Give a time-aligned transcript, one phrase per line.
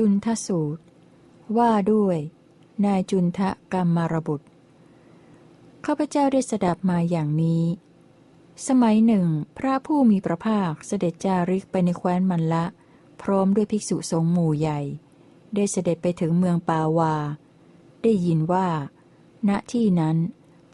[0.00, 0.82] จุนทสูตร
[1.58, 2.18] ว่าด้วย
[2.84, 4.46] นายจุนทะกรรมารบุตร
[5.84, 7.64] ข้าพเจ้าได้สดับมาอย่างนี้
[8.66, 9.26] สมัยหนึ่ง
[9.58, 12.64] พระผู้มีพระภาคเสด็จจาริกไปในแคว้นมันละ
[13.22, 14.80] พร้อมด้วยภิกษุสงฆ์หมู่ใหญ่
[15.54, 17.14] ได้เสด็จไปถึงเมืองปาวา
[18.02, 18.68] ได้ยินว่า
[19.48, 20.16] ณที่นั้น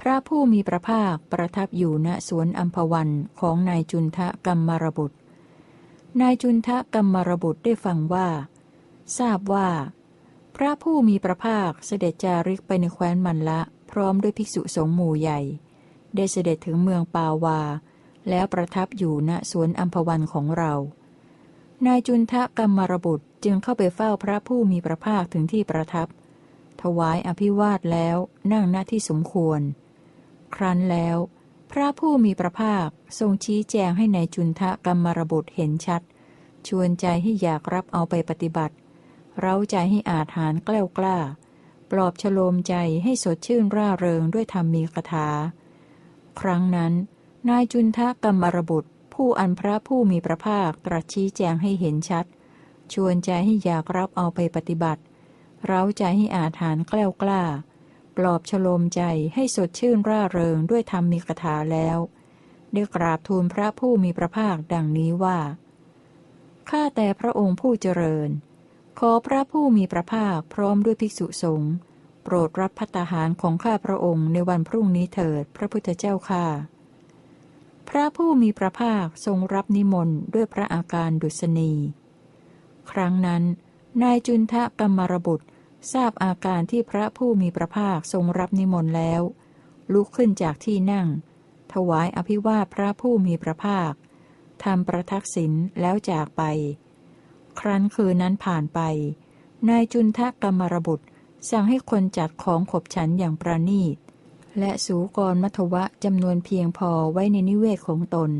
[0.00, 3.08] พระผู้มีพระภาคประทับอยู่ณสวนอัมพวัน
[3.40, 5.16] ของนายจุนทะกรรมารบุตร
[6.20, 8.28] นายจุนทะกรรมารบุตรได้ฟังว่า
[9.18, 9.68] ทราบว่า
[10.56, 15.40] พระผู้มีพระภาคเสด็จจาริกไปในแคว้นมันละ พร้อมด้วยภิกษุสงฆ์หมู่ใหญ่
[16.16, 17.60] ได้เสด็จถึงเมืองปาวา
[18.28, 20.72] แล้วประทับอยู่ณสวนอัมพวันของเรา
[21.86, 26.08] นายจุนทะกรรมรบุตรจึงเข้าไปเฝ้าพระผู้มีพระภาคถึงที่ประทับ
[26.82, 28.16] ถวายอภิวาทแล้ว
[28.52, 29.60] นั่งณที่สมควร
[30.54, 31.16] ครั้นแล้ว
[31.72, 36.02] พระผู้มีพระภาคทรงชี้แจงให้ในายจุนทะกรรมรบุตรเห็นชัด
[36.68, 38.74] ชวนใจให้อยากรับเอาไปปฏิบัติ
[39.40, 41.18] เร้าใจให้อาจหารกล้ากล้า
[41.90, 45.28] ปลอบฉโลมใจให้สดชื่นร่าเริงด้วยธรรมมีคาถา
[46.40, 46.92] ครั้งนั้น
[47.48, 52.24] นายจุนทะกรรมรบุตร ผู้อันพระผู้มีพระภาคตรัสชี้แจงให้เห็นชัด
[52.92, 55.02] ชวนใจให้อยากรับเอาไปปฏิบัติ
[55.66, 57.42] เร้าใจให้อาถานกล้ากล้า
[58.16, 59.02] ปลอบฉโลมใจ
[59.34, 61.98] ให้สดชื่นร่าเริงด้วยธรรมมีคาถาแล้ว
[62.72, 65.38] ได้กราบทูลพระผู้มีพระภาคดังนี้ว่า
[66.70, 68.30] ข้าแต่พระองค์ผู้เจริญ
[68.98, 71.74] ขอพระผู้มีพระภาคพร้อมด้วยภิกษุสงฆ์
[72.24, 76.44] โปรดรับพัตาหารของข้าพระองค์ในวันพรุ่งนี้เถิดพระพุทธเจ้าข้า
[77.88, 81.72] พระผู้มีพระภาคทรงรับนิมนต์ด้วยพระอาการดุษณี
[82.90, 83.42] ครั้งนั้น
[84.02, 85.46] นายจุนทะกรรมรบุตร
[85.92, 89.22] ทราบอาการที่พระผู้มีพระภาคทรงรับนิมนต์แล้ว
[89.92, 91.08] ลุกขึ้นจากที่นั่ง
[91.72, 93.92] ถวายอภิวาทพระผู้มีพระภาค
[94.64, 96.42] ทำประทักษิณแล้วจากไป
[97.60, 98.80] ครั้นคืนนั้นผ่านไป
[99.68, 101.06] นายจุนทะกรรมรบุตร
[101.50, 103.96] สั่งให้คนจัดของขบฉันอย่างประนีต
[104.58, 108.30] และสูกรมัทวะจำนวนเพียงพอไว้ในนิเวศของตน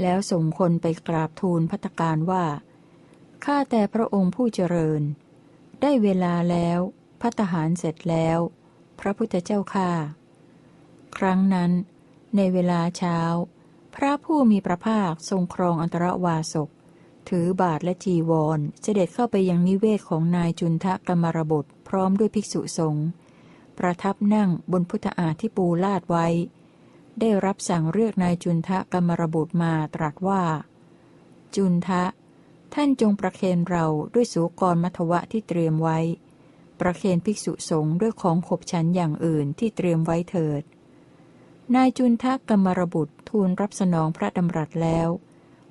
[0.00, 2.44] แล้วส่งคนไปกราบทูลพัตการว่า
[3.44, 5.02] ข้าแต่พระองค์ผู้เจริญ
[5.80, 6.78] ได้เวลาแล้ว
[7.20, 8.38] พัตหารเสร็จแล้ว
[9.00, 9.90] พระพุทธเจ้าข้า
[11.16, 11.70] ครั้งนั้น
[12.36, 13.18] ในเวลาเช้า
[13.94, 16.68] พระผู้มีพระภาคทรงครองอันตรวาสก
[17.30, 23.06] ถือบาทและจีวร เสด็จเข้าไปยังนิเวศของนายจุนทะกรรมรบทพร้อมด้วยภิกษุสงฆ์
[23.78, 26.26] ประทับนั่งบนพุทธอาที่ปูลาดไว้
[27.20, 30.42] ได้รับสั่งเรียกนายจุนทะกรรมรบุตรมาตรัสว่า
[31.56, 32.04] จุนทะ
[32.74, 35.98] ท่านจงประเคนเราด้วยสุกรมัทวะที่เตรียมไว้
[36.80, 40.62] ประเคนภิกษุสงฆ์ด้วยของขบฉันอย่างอื่นที่เตรียมไว้เถิด
[41.74, 45.08] นายจุนทะกรรมรบุตรทูลรับสนองพระดำรัสแล้ว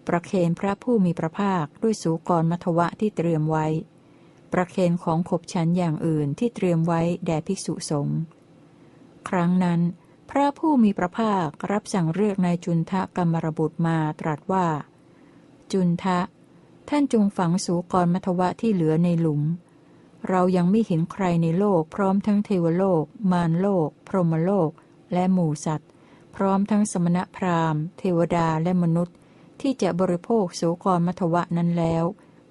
[0.07, 3.67] ประเคนพระผู้มีพระภาคด้วยสูกรมัทวะที่เตรียมไว้
[4.53, 8.19] ประเคนของขบฉันอย่างอื่นที่เตรียมไว้แด่ภิกษุสงฆ์
[9.29, 9.81] ครั้งนั้น
[10.29, 14.67] พระผู้มีพระภาครับสั่งเรียกนายจุนทะกรรมรบุตรมาตรัสว่า
[15.71, 16.19] จุนทะ
[16.89, 19.41] ท่านจงฝังสูกรมัทวะที่เหลือในหลุม
[20.29, 24.69] เรายังไม่เห็นใครในโลกพร้อมทั้งเทวโลก มารโลก พรหมโลก
[25.13, 25.89] และหมู่สัตว์
[26.35, 29.15] พร้อมทั้งสมณพราหมณ์ เทวดาและมนุษย์
[29.63, 32.03] ที่จะบริโภคสุกรมัทวะนั้นแล้ว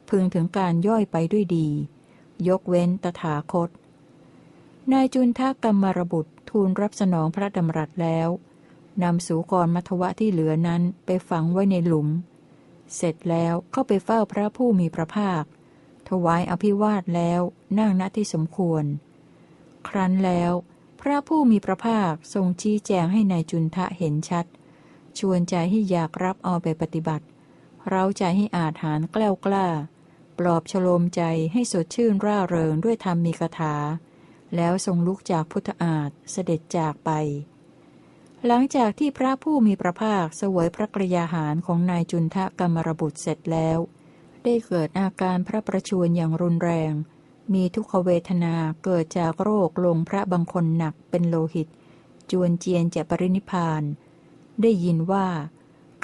[0.09, 1.69] พึงถึงการย่อยไปด้วยดี
[2.49, 3.71] ยกเว้นตถาคต
[4.93, 8.29] นายจุนทกรรมรบุตรทูลรับสนองพระดำรัสแล้ว
[9.03, 12.09] นำสุกรมัทวะที่เหลือนั้นไปฝังไว้ในหลุม
[12.97, 15.45] เสร็จแล้วเข้าไปเฝ้าพระผู้มีพระภาค
[16.09, 17.41] ถวายอภิวาทแล้ว
[17.79, 18.85] นั่งณที่สมควร
[19.89, 20.53] ครั้นแล้ว
[21.01, 24.47] พระผู้มีพระภาคทรงชี้แจงให้ในายจุนทะเห็นชัด
[25.19, 27.25] ชวนใจให้อยากรับเอาไปปฏิบัติ
[27.89, 29.67] เร้าใจให้อาจหารกล้ากล้า
[30.39, 33.75] ปลอบฉโลมใจให้สดชื่นร่าเริงด้วยธรรมมีคาถา
[34.57, 37.11] แล้วทรงลุกจากพุทธอาฏเสด็จจากไป
[38.47, 43.79] หลังจากที่พระผู้มีพระภาคสวยพระกรยาหารของนายจุนทะกรรมรบุตรเสร็จแล้ว
[44.45, 46.93] ได้เกิดอาการพระประชวรอย่างรุนแรง
[47.55, 48.55] มีทุกขเวทนา
[48.85, 51.69] เกิดจากโรคลงพระบางคนหนักเป็นโลหิต
[52.31, 53.83] จวนเจียนจะปรินิพาน
[54.63, 55.27] ได้ยินว่า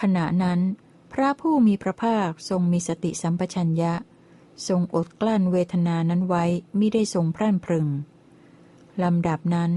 [0.03, 0.61] ขณะนั้น
[1.13, 3.95] พระผู้มีพระภาคทรงมีสติสัมปชัญญะ
[4.69, 6.45] ทรงอดกลั้นเวทนานั้นไว้
[6.79, 7.89] มิได้ทรงพรั่นพรึง
[9.03, 9.73] ลำดับนั้น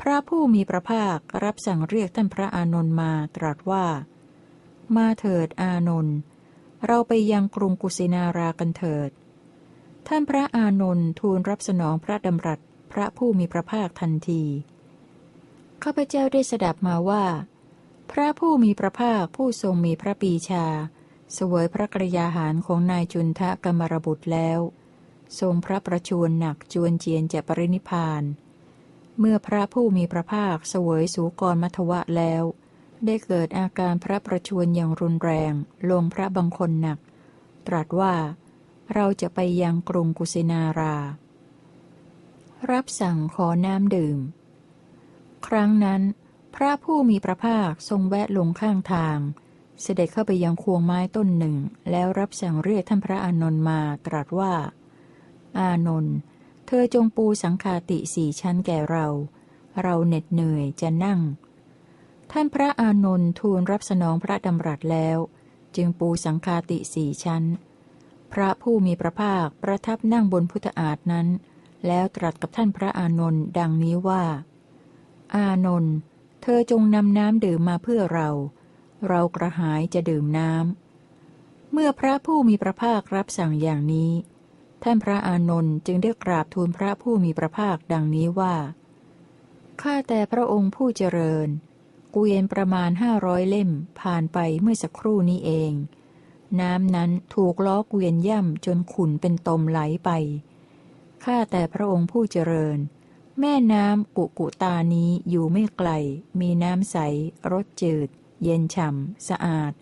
[0.00, 3.86] พระผู้มีพระภาครับสั่งเรียกท่านพระอานนท์มาตรัสว่า
[4.96, 6.16] มาเถิดอานนท์
[6.86, 9.10] เราไปยังกรุงกุสินารากันเถิด
[10.08, 12.60] ท่านพระอานนท์ทูลรับสนองพระดำรัส
[12.92, 14.42] พระผู้มีพระภาคทันที
[15.82, 17.24] ข้าพเจ้าได้สดับมาว่า
[18.10, 20.66] พระผู้มีพระภาคผู้ทรงมีพระปีชา
[21.36, 24.60] สวยพระกรยาหารของนายจุนทะกรรมรบุตรแล้ว
[25.40, 28.22] ทรงพระประชวรหนักจวนเจียนจะปรินิพาน
[29.18, 32.42] เมื่อพระผู้มีพระภาคเสวยสูกรมัทวะแล้ว
[33.06, 35.52] ได้เกิดอาการพระประชวรอย่างรุนแรง
[35.90, 36.98] ลงพระบังคนหนัก
[37.66, 38.14] ตรัสว่า
[38.94, 40.96] เราจะไปยังกรุงกุสินารา
[42.70, 44.18] รับสั่งขอน้ำดื่ม
[45.46, 46.02] ครั้งนั้น
[46.54, 49.18] พระผู้มีพระภาคทรงแวะลงข้างทาง
[49.82, 51.56] เสด็จเข้าไปยังควงไม้ต้นหนึ่ง
[51.90, 54.54] แล้วรับสั่งเรียกท่านพระอานนท์มาตรัสว่า
[55.58, 56.16] อานนท์
[56.66, 59.06] เธอจงปูสังคาติสี่ชั้นแก่เรา
[59.82, 61.20] เราเหน็ดเหนื่อยจะนั่ง
[62.32, 65.18] ท่านพระอานนท์ทูลรับสนองพระดำรัสแล้ว
[65.76, 67.44] จึงปูสังคาติสี่ชั้น
[68.32, 71.26] พระผู้มีพระภาคประทับนั่งบนพุทธอาฏนั้น
[71.86, 74.24] แล้วตรัสกับท่านพระอานนท์ดังนี้ว่า
[75.34, 75.94] อานนท์
[76.46, 78.28] เธอจงนำน้ำดื่มมาเพื่อเรา
[79.08, 84.12] เรากระหายจะดื่มน้ำ เมื่อพระผู้มีพระภาครับสั่งอย่างนี้
[84.82, 88.54] ท่านพระอานนท์จึงได้กราบทูลพระผู้มีพระภาคดังนี้ว่า
[89.82, 91.48] ข้าแต่พระองค์ผู้เจริญ
[92.12, 93.70] เกวียนประมาณห้าร้อยเล่ม
[94.00, 95.72] ผ่านไปเมื่อสักครู่นี้เอง
[96.60, 100.10] น้ำนั้นถูกล้อเกวียนย่ำจนขุ่นเป็นตมไหลไป
[101.24, 102.78] ข้าแต่พระองค์ผู้เจริญ
[103.40, 105.90] แม่น้ำกุกุตานี้อยู่ไม่ไกล
[106.40, 106.96] มีน้ำใส
[107.52, 108.08] รสจืด
[108.42, 109.72] เย็นฉ่ำ สะอาด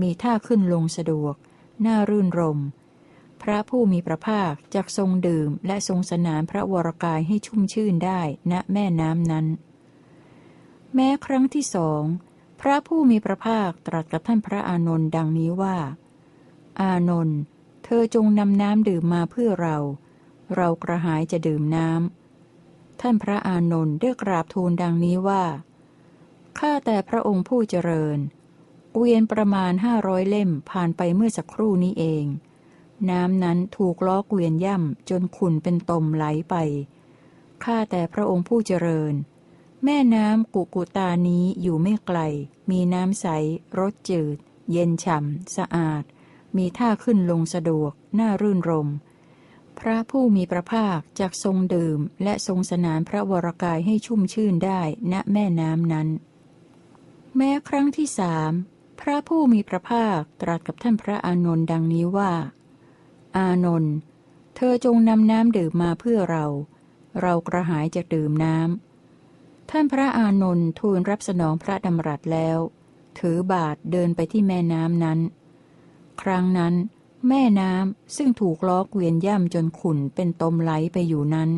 [0.00, 1.34] มีท่าขึ้นลงสะดวก
[1.84, 2.60] น่ารื่นรม
[3.42, 8.20] พระผู้มีพระภาคจักทรงดื่มและทรงสนานพระวรกายให้ชุ่มชื่นได้
[8.52, 9.46] ณแม่น้ำนั้น
[10.94, 12.02] แม้ครั้งที่สอง
[12.60, 15.76] พระผู้มีพระภาคตรัสกับท่านพระอานนท์ดังนี้ว่า
[16.80, 17.38] อานนท์
[17.84, 19.76] เธอจงนำน้ำดื่มมาเพื่อเรา
[20.56, 22.21] เรากระหายจะดื่มน้ำ
[23.04, 25.44] ท่านพระอานนท์ได้กราบทูลดังนี้ว่า
[26.58, 28.18] ข้าแต่พระองค์ผู้เจริญ
[28.96, 32.24] เวียนประมาณห้าร้อยเล่มผ่านไปเมื่อสักครู่นี้เอง
[33.10, 36.54] น้ำนั้นถูกล้อเกวียนย่ำจนขุ่นเป็นตมไหลไป
[37.64, 39.14] ข้าแต่พระองค์ผู้เจริญ
[39.84, 42.18] แม่น้ำกุกุตานี้อยู่ไม่ไกล
[42.70, 43.26] มีน้ำใส
[43.78, 44.36] รสจืด
[44.72, 46.02] เย็นฉ่ำ สะอาด
[46.56, 48.88] มีท่าขึ้นลงสะดวก น่ารื่นรม
[49.86, 54.80] พระผู้มีพระภาคจากทรงดื่ม และทรงสนานพระวรกายให้ชุ่มชื่นได้
[55.12, 56.08] ณแม่น้ำนั้น
[57.36, 58.52] แม้ครั้งที่สาม
[59.00, 62.32] พระผู้มีพระภาคตรัสกับท่านพระอานนท์ดังนี้ว่า
[63.36, 63.94] อานนท์
[64.56, 66.46] เธอจงนำน้ำดื่มมาเพื่อเรา
[67.20, 72.58] เรากระหายจะดื่มน้ำท่านพระอานนท์ทูลรับสนองพระดำรัสแล้ว
[73.18, 75.18] ถือบาทเดินไปที่แม่น้ำนั้น
[76.22, 76.74] ครั้งนั้น
[77.28, 81.50] แม่น้ำซึ่งถูกล้อเกวียนย่ำจนขุ่นเป็นตมไหลไปอยู่นั้น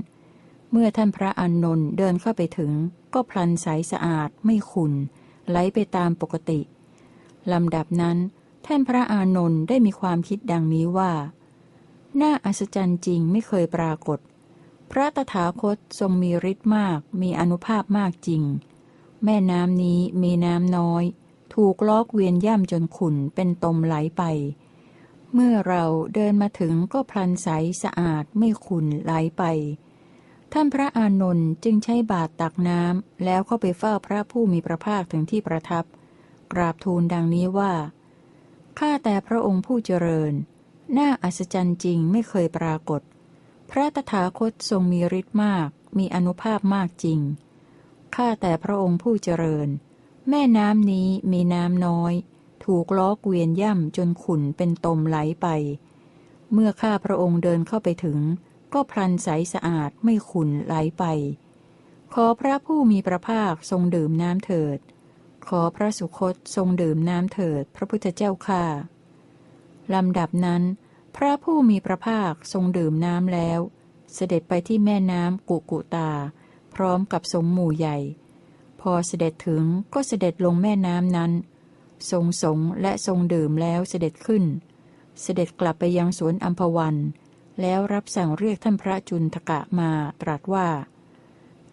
[0.71, 2.73] เมื่อท่านพระอานนท์เดินเข้าไปถึง
[3.15, 4.93] ก็พลันใสสะอาดไม่ขุ่น
[5.49, 6.61] ไหลไปตามปกติ
[7.53, 8.19] ลำดับนั้น
[8.67, 11.13] ท่านพระอานนท์ได้มีความคิดดังนี้ว่า
[12.21, 14.19] น่าอัศจรรย์จริงไม่เคยปรากฏ
[14.91, 18.43] พระตถาคตทรงมีฤทธิ์มากมีอนุภาพมากจริง
[19.25, 21.05] แม่น้ำนี้มีน้ำน้อย
[21.55, 24.23] ถูกลอกเวียนย่ำจนขุ่นเป็นตมไหลไป
[25.35, 25.85] เมื่อเรา
[26.15, 27.49] เดินมาถึงก็พลันใส
[27.83, 29.43] สะอาดไม่ขุนไหลไป
[30.53, 35.85] ท่านพระอานนท์จึงใช้บาตรตักน้ำแล้วเข้าไปเฝ้าพระผู้มีพระภาคถึงที่ประทับ
[36.53, 37.73] กราบทูลดังนี้ว่า
[38.79, 40.33] ข้าแต่พระองค์ผู้เจริญ
[40.99, 43.03] น่าอัศจรรย์จริงไม่เคยปรากฏ
[43.71, 47.21] พระตถาคตทรงมีฤทธิ์มาก มีอนุภาพมากจริง
[48.15, 49.69] ข้าแต่พระองค์ผู้เจริญ
[50.29, 52.15] แม่น้ำนี้มีน้ำน้อย
[52.65, 55.47] ถูกล้อเกวียนย่ำจนขุนเป็นตมไหลไป
[56.53, 58.19] เมื่อข้าพระองค์เดินเข้าไปถึง
[58.73, 61.05] ก็พลันใสสะอาดไม่ขุนไหลไป
[62.15, 64.79] ขอพระผู้มีพระภาคทรงดื่มน้ำเถิด
[65.47, 68.65] ขอพระสุคตทรงดื่มน้ำเถิด พระพุทธเจ้าข้า
[69.95, 70.63] ลำดับนั้น
[71.17, 73.61] พระผู้มีพระภาคทรงดื่มน้ำแล้ว
[74.15, 76.11] เสด็จไปที่แม่น้ำกุกุตา
[76.75, 77.99] พร้อมกับสงหมู่ใหญ่
[78.81, 81.33] พอเสด็จถึงก็เสด็จลงแม่น้ำนั้น
[82.11, 84.45] ทรงสงและทรงดื่มแล้วเสด็จขึ้น
[85.23, 86.97] เสด็จกลับไปยังสวนอัมพวัน
[87.61, 89.91] แล้วรับสั่งเรียกท่านพระจุนทกะมา
[90.23, 90.69] ตรัสว่า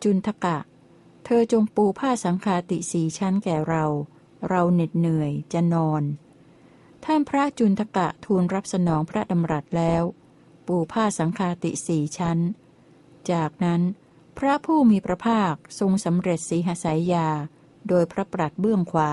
[0.04, 0.58] จุนทกะ
[1.26, 3.86] เธอจงปูผ้าสังคาติสีชั้นแก่เรา
[4.50, 6.04] เราเหน็ดเหนื่อยจะนอน
[7.06, 10.04] ท่านพระจุนทกะทูลรับสนองพระดำรัสแล้ว
[10.68, 12.40] ปูผ้าสังคาติสีชั้น
[13.32, 13.82] จากนั้น
[14.38, 17.28] พระผู้มีพระภาคทรงสำเร็จสีหสายยา
[17.88, 19.12] โดยพระปรัดเบื้องขวา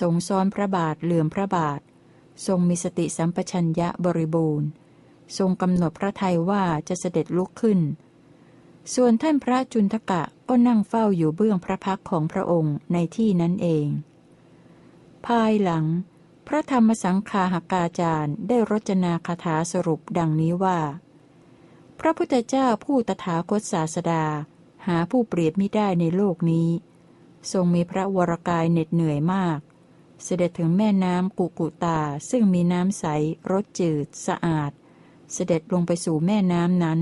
[0.00, 1.80] ทรงซ้อนพระบาทเหลื่อมพระบาท
[2.46, 4.68] ทรงมีสติสัมปชัญญะบริบูรณ์
[5.38, 7.80] ทรงกำหนดพระทัยว่าจะเสด็จลุกขึ้น
[8.94, 13.88] ส่วนท่านพระจุนทกะก็นั่งเฝ้าอยู่เบื้องพระพักของพระองค์ในที่นั้นเอง
[15.26, 15.84] ภายหลัง
[16.46, 20.78] พระธรรมสังฆาหากาจารย์ได้รจนาคาถาสรุปดังนี้ว่า
[22.00, 24.24] พระพุทธเจ้าผู้ตถาคตศาสดา
[24.86, 26.68] หาผู้เปรียบไม่ได้ในโลกนี้
[27.52, 29.58] ทรงมีพระวรกายเหน็ดเหนื่อยมาก
[30.24, 33.04] เสด็จถึงแม่น้ำกุกุตา ซึ่งมีน้ำใส
[33.50, 34.72] รสจืด สะอาด
[35.32, 37.00] เสด็จลงไปสู่แม่น้ำนั้น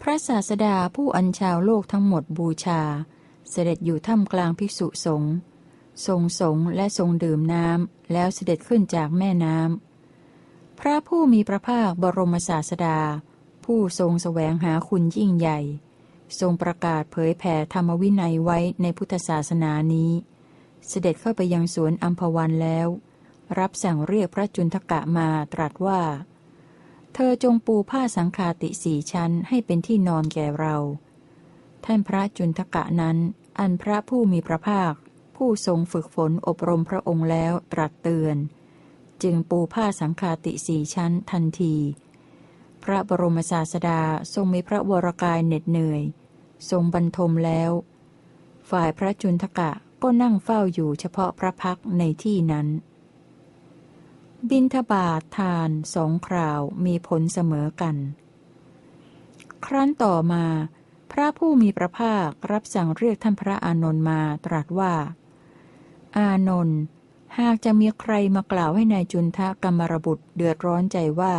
[0.00, 2.82] พระศาสดาผู้อัญชาวโลกทั้งหมดบูชา
[3.50, 5.34] เสด็จอยู่ท่ามกลางภิกษุสงฆ์
[6.06, 12.98] ทรงสงฆ์และทรงดื่มน้ำแล้วเสด็จขึ้นจากแม่น้ำพระผู้มีพระภาคบรมศาสดา
[13.64, 15.60] ผู้ทรงแสวงหาคุณยิ่งใหญ่
[16.40, 20.10] ทรงประกาศเผยแผ่ธรรมวินัยไว้ในพุทธศาสนานี้
[20.88, 22.88] เสด็จเข้าไปยังสวนอัมพวันแล้ว
[23.58, 26.02] รับสั่งเรียกพระจุนทกะมาตรัสว่า
[27.14, 30.76] เธอจงปูผ้าสังคาติสีชั้นให้เป็นที่นอนแก่เรา
[31.84, 33.16] ท่านพระจุนทกะนั้น
[33.58, 34.92] อันพระผู้มีพระภาค
[35.36, 38.36] ผู้ทรงฝึกฝนอบรมพระองค์แล้วตรัสเตือน
[39.22, 41.76] จึงปูผ้าสังคาติสีชั้นทันที
[42.84, 44.00] พระบรมศาสดา
[44.34, 46.02] ทรงมีพระวรกายเหน็ดเหนื่อย
[46.70, 47.70] ทรงบรรทมแล้ว
[48.70, 49.70] ฝ่ายพระจุนทกะ
[50.02, 52.66] ก็นั่งเฝ้าอยู่เฉพาะพระพักในที่นั้น
[54.50, 57.96] บินทบาททานสองคราวมีผลเสมอกัน
[59.64, 60.44] ครั้นต่อมา
[61.12, 64.94] พระผู้มีพระภาครับสั่งเรียกท่านพระอานนท์มาตรัสว่า
[66.16, 66.80] อานนท์
[67.38, 71.34] หากจะมีใครมากล่าวให้ในายจุนทะกรรมรบุตรเดือดร้อนใจว่า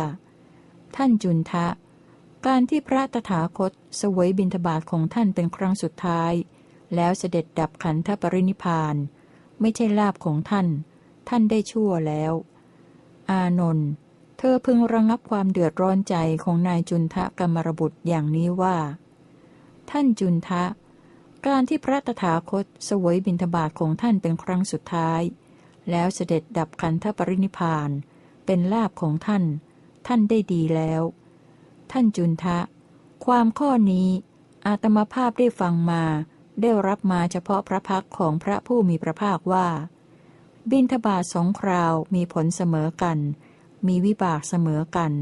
[0.96, 1.66] ท่านจุนทะ
[2.46, 6.32] การที่พระตถาคตสวยบิณฑบาตของท่านเป็นครั้งสุดท้าย
[6.94, 8.94] แล้วเสด็จดับขันธปรินิพาน
[9.60, 10.66] ไม่ใช่ลาบของท่าน
[11.28, 12.32] ท่านได้ชั่วแล้ว
[13.30, 13.88] อานนท์
[14.38, 18.76] เธอพึงระงับความเดือดร้อนใจของนายจุนทะกรรมรบุตรอย่างนี้ว่า
[19.90, 20.64] ท่านจุนทะ
[21.46, 25.22] การที่พระตถาคตเสวยบิณฑบาตของท่านเป็นครั้งสุดท้าย
[25.90, 27.90] แล้วเสด็จดับขันธปรินิพาน
[28.46, 29.44] เป็นลาบของท่าน
[30.06, 31.02] ท่านได้ดีแล้ว
[31.92, 32.58] ท่านจุนทะ
[33.26, 34.08] ความข้อนี้
[34.66, 36.02] อาตมาภาพได้ฟังมา
[36.60, 39.68] ได้รับมาเฉพาะพระพักของพระผู้มีพระภาคว่า
[40.70, 43.18] บิณฑบาตสองคราวมีผลเสมอกัน
[43.86, 45.12] มีวิบากเสมอกัน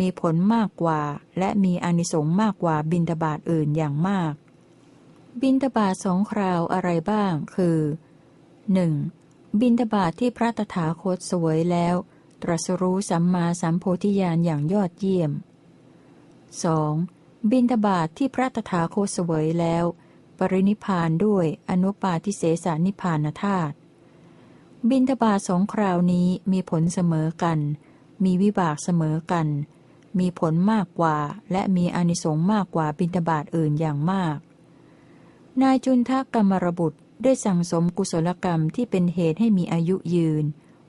[0.00, 1.02] มีผลมากกว่า
[1.38, 4.34] และมีอานิสงส์มากกว่าบิณฑบาตอื่นอย่างมาก
[5.42, 7.78] บิณฑบาตสองคราวอะไรบ้าง คือ
[8.88, 9.60] 1.
[9.60, 11.94] บิณฑบาทที่พระตถาคตสวยแล้ว
[12.42, 15.32] ตรัสรู้สัมมาสัมโพธิญาณอย่างยอดเยี่ยม
[16.80, 17.50] 2.
[17.50, 19.84] บิณฑบาทที่พระตถาคตเสวยแล้ว
[20.42, 23.74] ปรินิพานด้วยอนุปาทิเสสานิพานธาตุ
[24.88, 27.58] บิณฑบาสองคราวนี้มีผลเสมอกัน
[28.24, 29.48] มีวิบากเสมอกัน
[30.18, 31.16] มีผลมากกว่า
[31.52, 34.38] และมีอานิสงส์มากกว่าบิณฑบาตอื่นอย่างมาก
[35.62, 40.44] นายจุนทกรรมรบุตรได้สั่งสมกุศลกรรมที่เป็นเหตุให้มีอายุยืน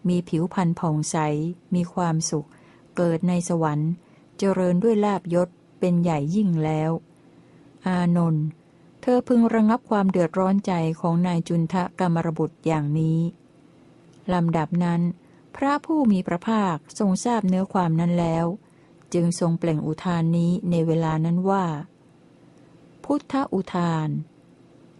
[0.07, 1.17] มีผิวพรรณผ่องใส
[1.73, 2.47] มีความสุข
[2.95, 3.91] เกิดในสวรรค์
[4.37, 6.91] เจริญด้วยลาบยศ เป็นใหญ่ยิ่งแล้ว
[7.87, 8.45] อานนท์
[9.01, 13.19] เธอพึงระงับความเดือดร้อนใจของนายจุนทะกรรมรบุตรอย่างนี้
[14.33, 15.01] ลำดับนั้น
[15.55, 18.45] พระผู้มีพระภาคทรงทราบเนื้อความนั้นแล้ว
[19.13, 21.65] จึงทรงเปล่งอุทานนี้ในเวลานั้นว่า
[23.03, 24.09] พุทธอุทาน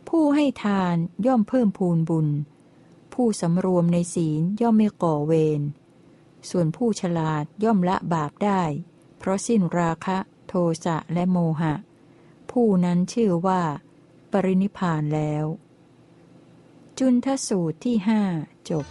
[0.09, 2.27] ผู้ให้ทานย่อมเพิ่มพูนบุญ
[3.13, 5.61] ผู้สำรวมในศีลย่อมไม่ก่อเวร
[6.49, 8.61] ส่วนผู้ฉลาดย่อมละบาปได้
[9.17, 10.17] เพราะสิ้นราคะ
[10.47, 10.53] โท
[10.85, 11.73] สะและโมหะ
[12.51, 13.61] ผู้นั้นชื่อว่า
[14.31, 15.45] ปรินิพานแล้ว
[16.99, 18.21] จุนทสูตรที่ห้า
[18.69, 18.85] จบ